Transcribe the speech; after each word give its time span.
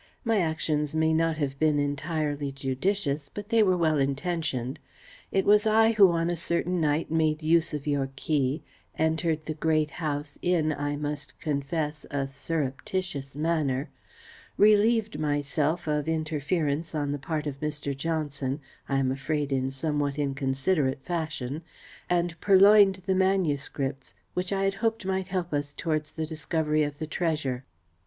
My 0.25 0.39
actions 0.41 0.95
may 0.95 1.13
not 1.13 1.37
have 1.37 1.59
been 1.59 1.77
entirely 1.77 2.51
judicious, 2.51 3.29
but 3.31 3.49
they 3.49 3.61
were 3.61 3.77
well 3.77 3.99
intentioned. 3.99 4.79
It 5.31 5.45
was 5.45 5.67
I 5.67 5.91
who 5.91 6.09
on 6.09 6.31
a 6.31 6.35
certain 6.35 6.81
night 6.81 7.11
made 7.11 7.43
use 7.43 7.71
of 7.71 7.85
your 7.85 8.09
key, 8.15 8.63
entered 8.97 9.45
the 9.45 9.53
Great 9.53 9.91
House 9.91 10.39
in, 10.41 10.73
I 10.73 10.95
must 10.95 11.39
confess, 11.39 12.07
a 12.09 12.27
surreptitious 12.27 13.35
manner, 13.35 13.91
relieved 14.57 15.19
myself 15.19 15.85
of 15.85 16.07
interference 16.07 16.95
on 16.95 17.11
the 17.11 17.19
part 17.19 17.45
of 17.45 17.59
Mr. 17.59 17.95
Johnson, 17.95 18.59
I 18.89 18.97
am 18.97 19.11
afraid 19.11 19.51
in 19.51 19.69
somewhat 19.69 20.17
inconsiderate 20.17 21.03
fashion, 21.05 21.61
and 22.09 22.41
purloined 22.41 23.03
the 23.05 23.13
manuscripts, 23.13 24.15
which 24.33 24.51
I 24.51 24.63
had 24.63 24.73
hoped 24.73 25.05
might 25.05 25.27
help 25.27 25.53
us 25.53 25.71
towards 25.73 26.13
the 26.13 26.25
discovery 26.25 26.81
of 26.81 26.97
the 26.97 27.05
treasure." 27.05 27.65